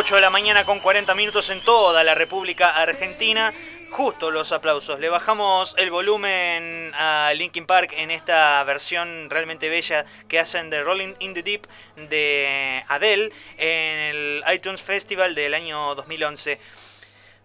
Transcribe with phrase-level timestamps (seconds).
[0.00, 3.52] 8 de la mañana con 40 minutos en toda la República Argentina.
[3.90, 5.00] Justo los aplausos.
[5.00, 10.82] Le bajamos el volumen a Linkin Park en esta versión realmente bella que hacen de
[10.82, 11.66] Rolling in the Deep
[11.96, 16.60] de Adele en el iTunes Festival del año 2011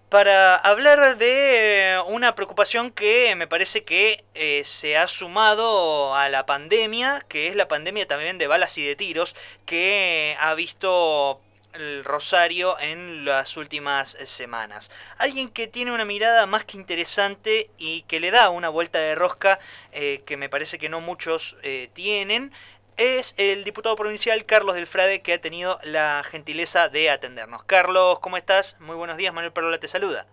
[0.09, 6.45] para hablar de una preocupación que me parece que eh, se ha sumado a la
[6.45, 11.41] pandemia, que es la pandemia también de balas y de tiros, que ha visto
[11.73, 14.91] el Rosario en las últimas semanas.
[15.17, 19.15] Alguien que tiene una mirada más que interesante y que le da una vuelta de
[19.15, 19.59] rosca
[19.91, 22.51] eh, que me parece que no muchos eh, tienen
[22.97, 27.63] es el diputado provincial Carlos del Frade que ha tenido la gentileza de atendernos.
[27.63, 28.77] Carlos, ¿cómo estás?
[28.79, 30.27] Muy buenos días, Manuel Parola te saluda.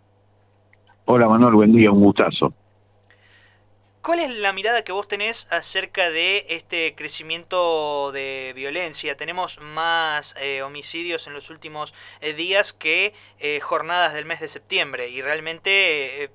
[1.06, 2.52] Hola Manuel, buen día, un gustazo.
[4.02, 9.14] ¿Cuál es la mirada que vos tenés acerca de este crecimiento de violencia?
[9.14, 14.48] Tenemos más eh, homicidios en los últimos eh, días que eh, jornadas del mes de
[14.48, 16.30] septiembre y realmente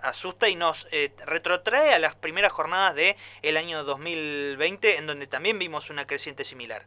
[0.00, 0.86] asusta y nos
[1.26, 6.44] retrotrae a las primeras jornadas de el año 2020 en donde también vimos una creciente
[6.44, 6.82] similar.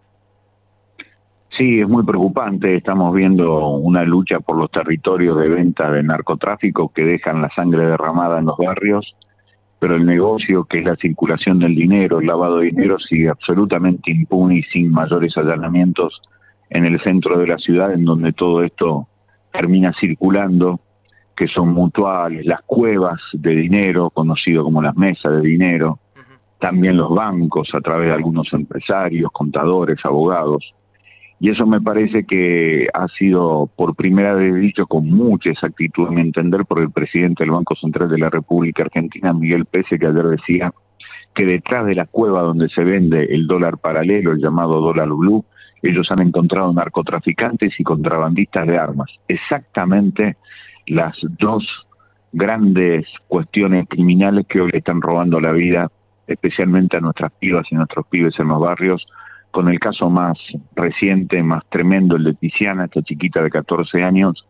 [1.57, 2.77] Sí, es muy preocupante.
[2.77, 7.85] Estamos viendo una lucha por los territorios de venta de narcotráfico que dejan la sangre
[7.85, 9.13] derramada en los barrios,
[9.81, 14.11] pero el negocio, que es la circulación del dinero, el lavado de dinero, sigue absolutamente
[14.11, 16.21] impune y sin mayores allanamientos
[16.69, 19.07] en el centro de la ciudad, en donde todo esto
[19.51, 20.79] termina circulando
[21.35, 25.97] que son mutuales, las cuevas de dinero, conocido como las mesas de dinero,
[26.59, 30.75] también los bancos a través de algunos empresarios, contadores, abogados.
[31.43, 36.11] Y eso me parece que ha sido por primera vez dicho con mucha exactitud, a
[36.11, 40.05] mi entender, por el presidente del Banco Central de la República Argentina, Miguel Pese, que
[40.05, 40.71] ayer decía
[41.33, 45.43] que detrás de la cueva donde se vende el dólar paralelo, el llamado dólar blue,
[45.81, 49.09] ellos han encontrado narcotraficantes y contrabandistas de armas.
[49.27, 50.37] Exactamente
[50.85, 51.65] las dos
[52.31, 55.89] grandes cuestiones criminales que hoy están robando la vida,
[56.27, 59.07] especialmente a nuestras pibas y nuestros pibes en los barrios,
[59.51, 60.37] con el caso más
[60.75, 64.47] reciente, más tremendo, el de Tiziana, esta chiquita de 14 años,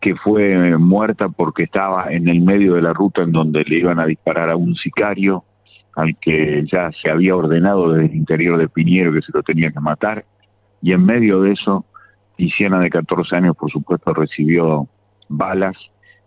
[0.00, 3.98] que fue muerta porque estaba en el medio de la ruta en donde le iban
[3.98, 5.44] a disparar a un sicario,
[5.96, 9.70] al que ya se había ordenado desde el interior de Piñero que se lo tenía
[9.70, 10.24] que matar,
[10.82, 11.86] y en medio de eso,
[12.36, 14.86] Tiziana de 14 años, por supuesto, recibió
[15.28, 15.76] balas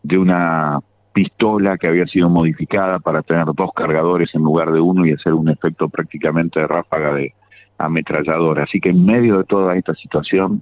[0.02, 0.80] de una
[1.14, 5.34] pistola que había sido modificada para tener dos cargadores en lugar de uno y hacer
[5.34, 7.34] un efecto prácticamente de ráfaga de
[7.78, 8.64] ametralladora.
[8.64, 10.62] Así que en medio de toda esta situación,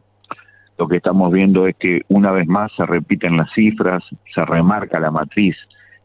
[0.78, 4.04] lo que estamos viendo es que una vez más se repiten las cifras,
[4.34, 5.56] se remarca la matriz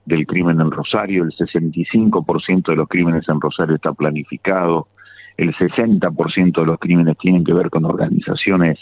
[0.05, 4.89] del crimen en Rosario, el 65% de los crímenes en Rosario está planificado,
[5.37, 8.79] el 60% de los crímenes tienen que ver con organizaciones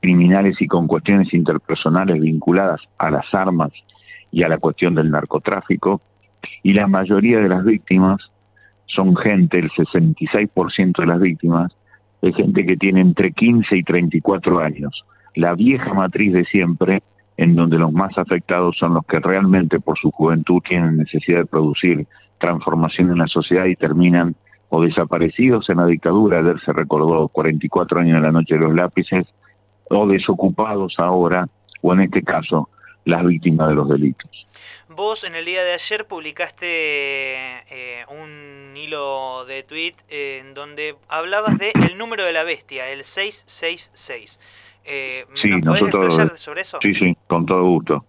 [0.00, 3.70] criminales y con cuestiones interpersonales vinculadas a las armas
[4.30, 6.00] y a la cuestión del narcotráfico,
[6.62, 8.31] y la mayoría de las víctimas
[8.94, 11.72] son gente, el 66% de las víctimas,
[12.20, 15.04] es gente que tiene entre 15 y 34 años,
[15.34, 17.02] la vieja matriz de siempre,
[17.36, 21.46] en donde los más afectados son los que realmente por su juventud tienen necesidad de
[21.46, 22.06] producir
[22.38, 24.34] transformación en la sociedad y terminan
[24.68, 28.74] o desaparecidos en la dictadura, ayer se recordó 44 años en la noche de los
[28.74, 29.26] lápices,
[29.90, 31.46] o desocupados ahora,
[31.82, 32.70] o en este caso,
[33.04, 34.46] las víctimas de los delitos.
[34.94, 41.56] Vos en el día de ayer publicaste eh, un hilo de tweet en donde hablabas
[41.58, 44.38] de el número de la bestia, el 666.
[44.84, 46.78] Eh, sí, nosotros, sobre eso?
[46.82, 48.04] Sí, sí, con todo gusto.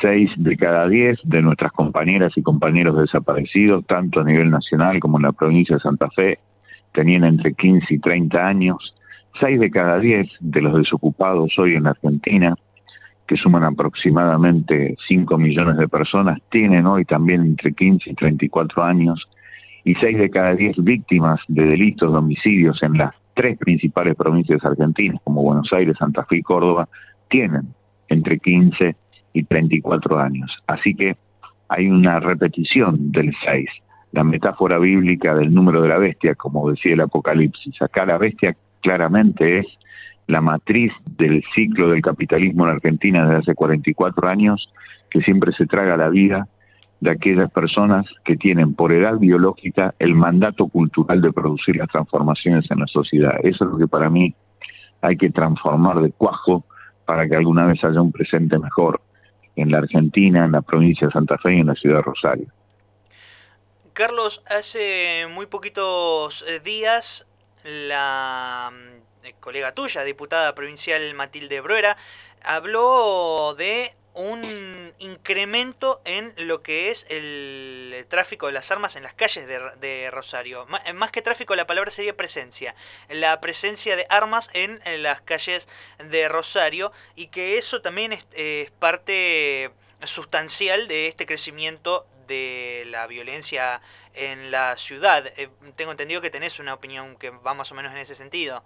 [0.00, 5.18] Seis de cada diez de nuestras compañeras y compañeros desaparecidos, tanto a nivel nacional como
[5.18, 6.38] en la provincia de Santa Fe,
[6.92, 8.94] tenían entre 15 y 30 años
[9.40, 12.54] 6 de cada 10 de los desocupados hoy en Argentina,
[13.26, 19.28] que suman aproximadamente 5 millones de personas, tienen hoy también entre 15 y 34 años,
[19.84, 24.64] y 6 de cada 10 víctimas de delitos de homicidios en las tres principales provincias
[24.64, 26.88] argentinas, como Buenos Aires, Santa Fe y Córdoba,
[27.28, 27.74] tienen
[28.08, 28.96] entre 15
[29.32, 30.50] y 34 años.
[30.66, 31.16] Así que
[31.68, 33.68] hay una repetición del 6,
[34.12, 37.82] la metáfora bíblica del número de la bestia, como decía el Apocalipsis.
[37.82, 39.66] Acá la bestia claramente es
[40.26, 44.70] la matriz del ciclo del capitalismo en Argentina desde hace 44 años,
[45.10, 46.48] que siempre se traga la vida
[47.00, 52.70] de aquellas personas que tienen por edad biológica el mandato cultural de producir las transformaciones
[52.70, 53.34] en la sociedad.
[53.42, 54.34] Eso es lo que para mí
[55.02, 56.64] hay que transformar de cuajo
[57.04, 59.02] para que alguna vez haya un presente mejor
[59.56, 62.46] en la Argentina, en la provincia de Santa Fe y en la ciudad de Rosario.
[63.92, 67.28] Carlos, hace muy poquitos eh, días
[67.64, 68.72] la,
[69.40, 71.96] colega tuya, diputada provincial Matilde Bruera,
[72.42, 79.12] habló de un incremento en lo que es el tráfico de las armas en las
[79.12, 80.66] calles de, Rosario.
[80.94, 82.74] Más que tráfico, la palabra sería presencia.
[83.08, 85.68] La presencia de armas en, las calles
[85.98, 89.72] de Rosario y que eso también es, parte
[90.04, 93.80] sustancial de este crecimiento de la violencia
[94.14, 95.26] en la ciudad.
[95.36, 98.62] Eh, tengo entendido que tenés una opinión que va más o menos en ese sentido.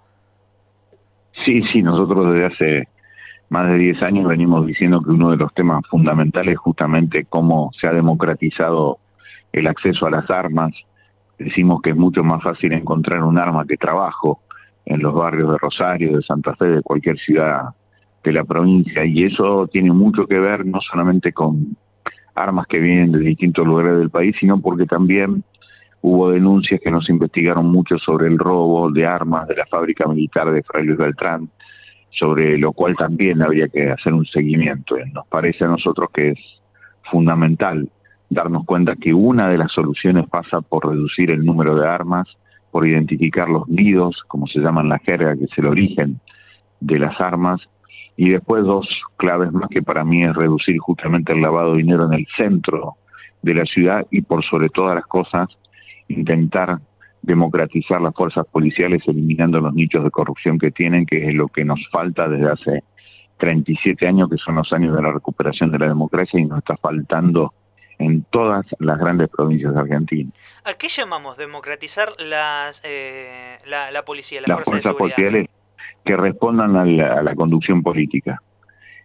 [1.44, 2.88] Sí, sí, nosotros desde hace
[3.50, 7.70] más de 10 años venimos diciendo que uno de los temas fundamentales es justamente cómo
[7.80, 8.98] se ha democratizado
[9.52, 10.72] el acceso a las armas.
[11.38, 14.40] Decimos que es mucho más fácil encontrar un arma que trabajo
[14.84, 17.68] en los barrios de Rosario, de Santa Fe, de cualquier ciudad
[18.24, 19.04] de la provincia.
[19.04, 21.76] Y eso tiene mucho que ver no solamente con
[22.34, 25.44] armas que vienen de distintos lugares del país, sino porque también
[26.00, 30.50] hubo denuncias que nos investigaron mucho sobre el robo de armas de la fábrica militar
[30.50, 31.50] de Fray Luis Beltrán,
[32.10, 34.96] sobre lo cual también habría que hacer un seguimiento.
[35.12, 36.38] Nos parece a nosotros que es
[37.10, 37.88] fundamental
[38.30, 42.28] darnos cuenta que una de las soluciones pasa por reducir el número de armas,
[42.70, 46.20] por identificar los nidos, como se llama en la jerga, que es el origen
[46.80, 47.60] de las armas,
[48.16, 52.04] y después dos claves más que para mí es reducir justamente el lavado de dinero
[52.06, 52.96] en el centro
[53.42, 55.48] de la ciudad y por sobre todas las cosas
[56.08, 56.78] intentar
[57.22, 61.64] democratizar las fuerzas policiales eliminando los nichos de corrupción que tienen, que es lo que
[61.64, 62.84] nos falta desde hace
[63.38, 66.76] 37 años, que son los años de la recuperación de la democracia y nos está
[66.76, 67.52] faltando
[67.98, 70.30] en todas las grandes provincias de Argentina.
[70.64, 75.48] ¿A qué llamamos democratizar las, eh, la, policía, las fuerzas policiales
[76.04, 76.84] que respondan a
[77.22, 78.40] la, conducción política?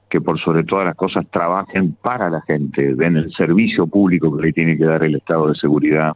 [0.09, 4.43] que por sobre todas las cosas trabajen para la gente, den el servicio público que
[4.43, 6.15] le tiene que dar el Estado de Seguridad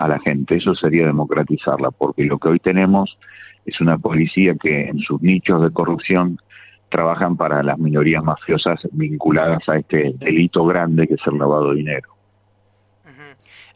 [0.00, 0.56] a la gente.
[0.56, 3.18] Eso sería democratizarla, porque lo que hoy tenemos
[3.66, 6.40] es una policía que en sus nichos de corrupción
[6.88, 11.76] trabajan para las minorías mafiosas vinculadas a este delito grande que es el lavado de
[11.76, 12.08] dinero.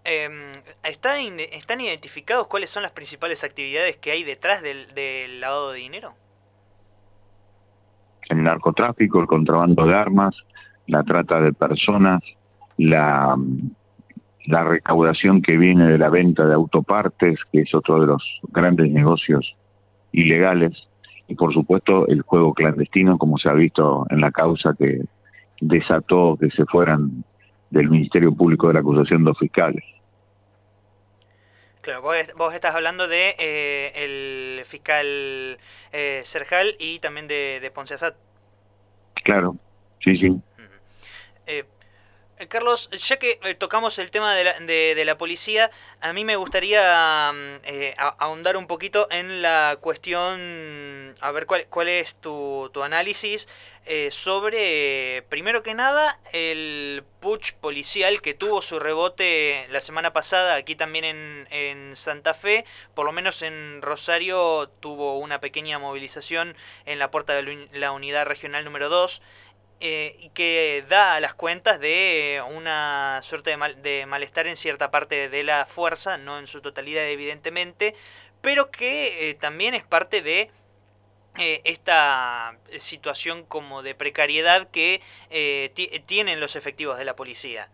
[0.06, 5.78] Em, ¿Están identificados cuáles son las principales actividades que hay detrás del, del lavado de
[5.78, 6.14] dinero?
[8.28, 10.34] El narcotráfico, el contrabando de armas,
[10.86, 12.20] la trata de personas,
[12.76, 13.36] la
[14.46, 18.90] la recaudación que viene de la venta de autopartes, que es otro de los grandes
[18.90, 19.56] negocios
[20.12, 20.72] ilegales,
[21.26, 25.00] y por supuesto el juego clandestino, como se ha visto en la causa que
[25.60, 27.24] desató que se fueran
[27.70, 29.82] del Ministerio Público de la acusación dos fiscales.
[31.80, 35.58] Claro, vos, estás hablando de eh, el fiscal
[35.92, 38.14] eh, Serjal y también de, de Ponce Asad.
[39.22, 39.56] Claro,
[40.02, 40.40] sí, sí.
[41.46, 41.64] Eh,
[42.48, 45.70] Carlos, ya que eh, tocamos el tema de la, de, la policía,
[46.00, 51.66] a mí me gustaría mm, eh, ahondar un poquito en la cuestión, a ver cuál,
[51.68, 53.48] cuál es tu, análisis
[54.10, 60.74] sobre, primero que nada, el putsch policial que tuvo su rebote la semana pasada aquí
[60.74, 62.64] también en, en Santa Fe,
[62.94, 66.56] por lo menos en Rosario tuvo una pequeña movilización
[66.86, 69.20] en la puerta de la unidad regional número 2.
[69.80, 74.90] Eh, que da a las cuentas de una suerte de, mal, de malestar en cierta
[74.90, 77.94] parte de la fuerza, no en su totalidad evidentemente,
[78.40, 80.50] pero que eh, también es parte de
[81.38, 85.02] eh, esta situación como de precariedad que
[86.06, 87.68] tienen los efectivos de la policía.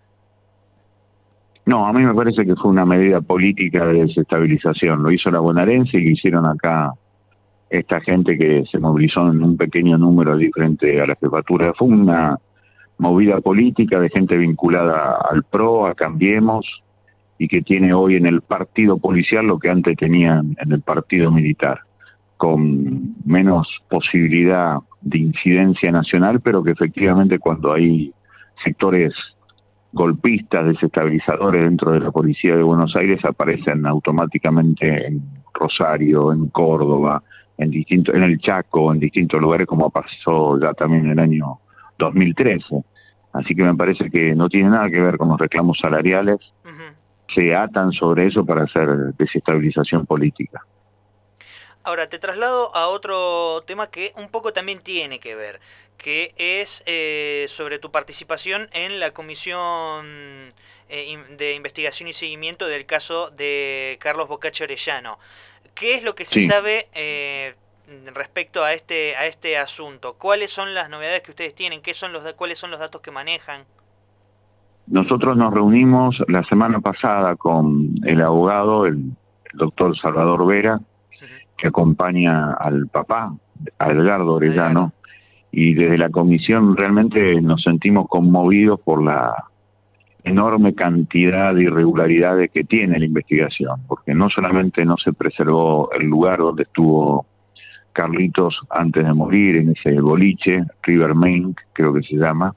[1.67, 5.03] No, a mí me parece que fue una medida política de desestabilización.
[5.03, 6.93] Lo hizo la bonaerense y lo hicieron acá
[7.71, 11.73] esta gente que se movilizó en un pequeño número diferente a la jefatura.
[11.75, 12.37] Fue una
[12.99, 16.67] movida política de gente vinculada al PRO, a Cambiemos,
[17.39, 21.31] y que tiene hoy en el partido policial lo que antes tenían en el partido
[21.31, 21.81] militar,
[22.37, 28.13] con menos posibilidad de incidencia nacional, pero que efectivamente cuando hay
[28.63, 29.15] sectores
[29.93, 35.23] golpistas, desestabilizadores dentro de la policía de Buenos Aires aparecen automáticamente en
[35.55, 37.23] Rosario, en Córdoba,
[37.61, 41.61] en distintos, en el Chaco, en distintos lugares, como pasó ya también en el año
[41.99, 42.83] 2013.
[43.33, 46.39] Así que me parece que no tiene nada que ver con los reclamos salariales,
[47.33, 50.65] se atan sobre eso para hacer desestabilización política.
[51.85, 55.61] Ahora, te traslado a otro tema que un poco también tiene que ver,
[55.97, 60.53] que es eh, sobre tu participación en la Comisión
[60.89, 65.19] eh, de Investigación y Seguimiento del caso de Carlos Bocaccio Orellano.
[65.81, 67.55] ¿Qué es lo que se sabe eh,
[68.15, 70.15] respecto a este a este asunto?
[70.19, 71.81] ¿Cuáles son las novedades que ustedes tienen?
[71.81, 73.63] ¿Qué son los cuáles son los datos que manejan?
[74.87, 79.13] Nosotros nos reunimos la semana pasada con el abogado, el,
[79.55, 80.81] doctor Salvador Vera,
[81.57, 83.35] que acompaña al papá,
[83.79, 84.93] a Edgardo Orellano,
[85.51, 89.35] y desde la comisión realmente nos sentimos conmovidos por la
[90.25, 96.07] enorme cantidad de irregularidades que tiene la investigación, porque no solamente no se preservó el
[96.07, 97.27] lugar donde estuvo
[97.93, 102.55] Carlitos antes de morir, en ese boliche, River Main, creo que se llama,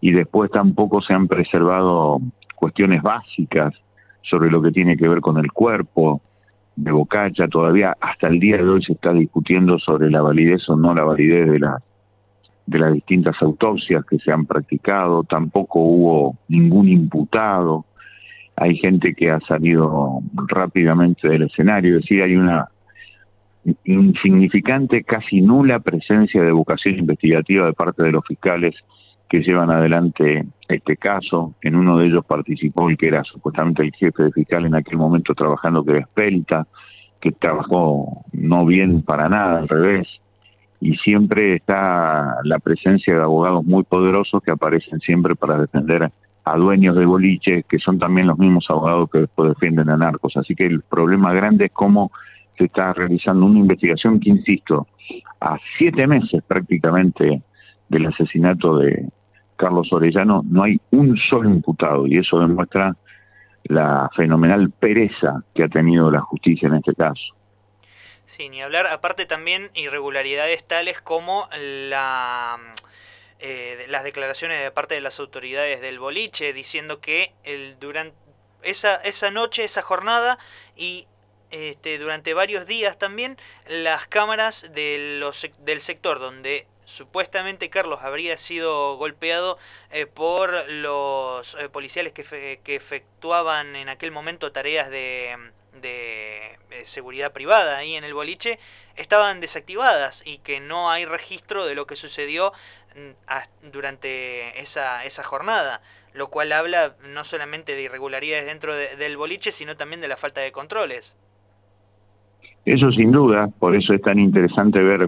[0.00, 2.20] y después tampoco se han preservado
[2.54, 3.74] cuestiones básicas
[4.22, 6.22] sobre lo que tiene que ver con el cuerpo
[6.76, 7.48] de Bocacha.
[7.48, 11.04] Todavía hasta el día de hoy se está discutiendo sobre la validez o no la
[11.04, 11.82] validez de las
[12.66, 17.84] de las distintas autopsias que se han practicado, tampoco hubo ningún imputado,
[18.56, 22.68] hay gente que ha salido rápidamente del escenario, es decir, hay una
[23.84, 28.74] insignificante, casi nula presencia de vocación investigativa de parte de los fiscales
[29.28, 31.54] que llevan adelante este caso.
[31.62, 34.98] En uno de ellos participó el que era supuestamente el jefe de fiscal en aquel
[34.98, 36.66] momento trabajando que era Espelta,
[37.20, 40.08] que trabajó no bien para nada, al revés
[40.82, 46.10] y siempre está la presencia de abogados muy poderosos que aparecen siempre para defender
[46.44, 50.36] a dueños de boliches, que son también los mismos abogados que después defienden a narcos.
[50.36, 52.10] Así que el problema grande es cómo
[52.58, 54.88] se está realizando una investigación que, insisto,
[55.40, 57.42] a siete meses prácticamente
[57.88, 59.08] del asesinato de
[59.54, 62.96] Carlos Orellano, no hay un solo imputado y eso demuestra
[63.64, 67.36] la fenomenal pereza que ha tenido la justicia en este caso.
[68.24, 68.86] Sí, ni hablar.
[68.86, 72.58] Aparte también irregularidades tales como la,
[73.40, 78.16] eh, las declaraciones de parte de las autoridades del boliche diciendo que el, durante
[78.62, 80.38] esa, esa noche, esa jornada
[80.76, 81.06] y
[81.50, 83.36] este, durante varios días también
[83.66, 89.58] las cámaras de los, del sector donde supuestamente Carlos habría sido golpeado
[89.90, 95.36] eh, por los eh, policiales que, que efectuaban en aquel momento tareas de
[95.80, 98.58] de eh, seguridad privada ahí en el boliche
[98.96, 102.52] estaban desactivadas y que no hay registro de lo que sucedió
[102.94, 105.80] mm, durante esa, esa jornada,
[106.14, 110.40] lo cual habla no solamente de irregularidades dentro del boliche, sino también de la falta
[110.40, 111.16] de controles.
[112.64, 115.06] Eso sin duda, por eso es tan interesante ver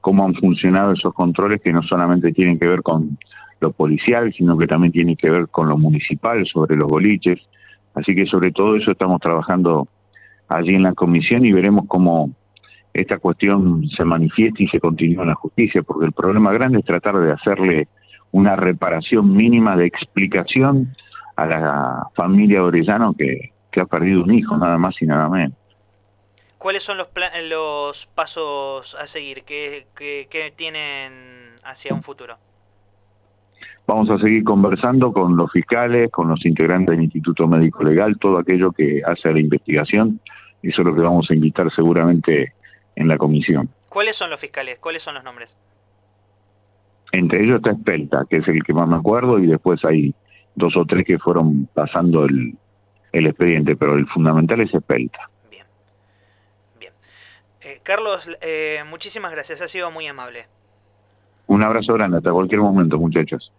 [0.00, 3.18] cómo han funcionado esos controles que no solamente tienen que ver con
[3.60, 7.40] lo policial, sino que también tienen que ver con lo municipal sobre los boliches,
[7.94, 9.88] Así que sobre todo eso estamos trabajando
[10.48, 12.30] allí en la comisión y veremos cómo
[12.92, 16.84] esta cuestión se manifiesta y se continúa en la justicia, porque el problema grande es
[16.84, 17.88] tratar de hacerle
[18.32, 20.94] una reparación mínima de explicación
[21.36, 25.56] a la familia Orellano que, ha perdido un hijo, nada más y nada menos.
[26.58, 27.08] ¿Cuáles son los,
[27.48, 31.12] los pasos a seguir que, que tienen
[31.64, 32.36] hacia un futuro?
[33.94, 38.38] Vamos a seguir conversando con los fiscales, con los integrantes del Instituto Médico Legal, todo
[38.38, 40.18] aquello que hace la investigación.
[40.62, 42.54] Eso es lo que vamos a invitar seguramente
[42.96, 43.68] en la comisión.
[43.90, 44.78] ¿Cuáles son los fiscales?
[44.78, 45.58] ¿Cuáles son los nombres?
[47.12, 50.14] Entre ellos está Espelta, que es el que más me acuerdo, y después hay
[50.54, 52.56] dos o tres que fueron pasando el,
[53.12, 55.28] expediente, pero el fundamental es Espelta.
[55.50, 55.66] Bien,
[56.80, 56.94] bien.
[57.60, 60.46] Eh, Carlos, eh, muchísimas gracias, ha sido muy amable.
[61.46, 63.52] Un abrazo grande, hasta cualquier momento, muchachos.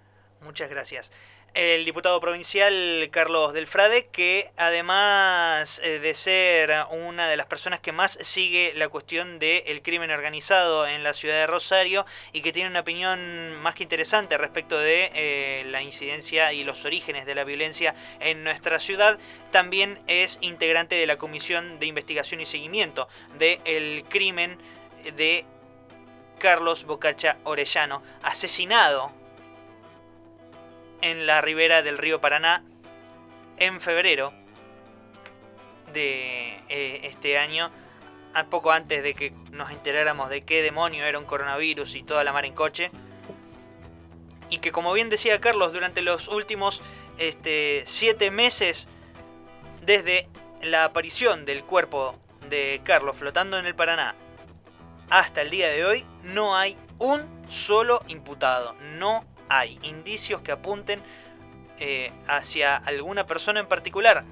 [0.44, 1.12] Muchas gracias.
[1.54, 7.92] El diputado provincial Carlos Delfrade, que además eh, de ser una de las personas que
[7.92, 12.72] más sigue la cuestión del crimen organizado en la ciudad de Rosario y que tiene
[12.72, 17.44] una opinión más que interesante respecto de eh, la incidencia y los orígenes de la
[17.44, 19.20] violencia en nuestra ciudad,
[19.52, 23.08] también es integrante de la Comisión de Investigación y Seguimiento
[23.38, 24.58] del crimen
[25.16, 25.46] de
[26.40, 29.23] Carlos Bocacha Orellano, asesinado
[31.04, 32.64] en la ribera del río Paraná
[33.58, 34.34] en febrero
[35.92, 37.70] de eh, este año,
[38.34, 42.24] a poco antes de que nos enteráramos de qué demonio era un coronavirus y toda
[42.24, 42.90] la mar en coche.
[44.50, 46.82] Y que como bien decía Carlos, durante los últimos
[47.18, 48.88] este, siete meses,
[49.82, 50.30] desde
[50.62, 52.18] la aparición del cuerpo
[52.50, 54.16] de Carlos flotando en el Paraná
[55.10, 58.74] hasta el día de hoy, no hay un solo imputado.
[58.98, 61.02] No hay indicios que apunten
[61.80, 64.24] eh, hacia alguna persona en particular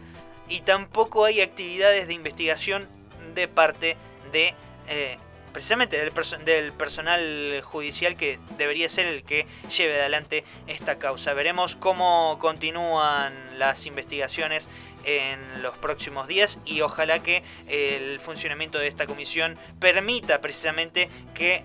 [0.47, 2.87] y tampoco hay actividades de investigación
[3.33, 3.97] de parte
[4.31, 4.53] de
[4.87, 5.17] eh,
[5.53, 6.13] precisamente del,
[6.45, 11.33] del, personal judicial que debería ser el que lleve adelante esta causa.
[11.33, 14.69] Veremos cómo continúan las investigaciones
[15.05, 21.63] en los próximos días y ojalá que el funcionamiento de esta comisión permita precisamente que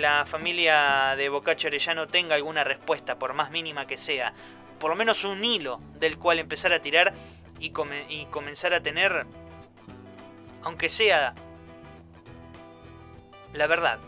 [0.00, 4.34] la familia de Bocacho Arellano tenga alguna respuesta, por más mínima que sea,
[4.78, 7.14] por lo menos un hilo del cual empezar a tirar
[7.58, 9.24] y comenzar a tener,
[10.62, 11.34] aunque sea
[13.52, 13.98] la verdad.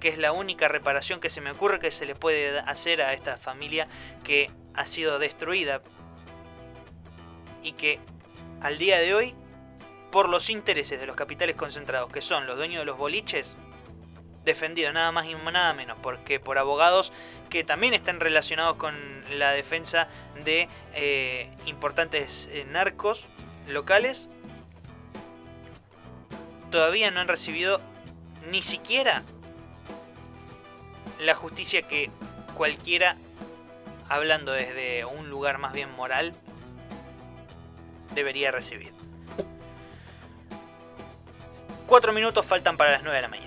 [0.00, 3.14] Que es la única reparación que se me ocurre que se le puede hacer a
[3.14, 3.88] esta familia
[4.24, 5.80] que ha sido destruida.
[7.66, 7.98] Y que
[8.60, 9.34] al día de hoy,
[10.12, 13.56] por los intereses de los capitales concentrados, que son los dueños de los boliches,
[14.44, 17.12] defendido nada más y nada menos, porque por abogados
[17.50, 18.94] que también están relacionados con
[19.36, 20.06] la defensa
[20.44, 23.26] de eh, importantes eh, narcos
[23.66, 24.30] locales,
[26.70, 27.80] todavía no han recibido
[28.52, 29.24] ni siquiera
[31.18, 32.10] la justicia que
[32.54, 33.16] cualquiera,
[34.08, 36.32] hablando desde un lugar más bien moral,
[38.16, 38.92] debería recibir.
[41.86, 43.45] Cuatro minutos faltan para las nueve de la mañana.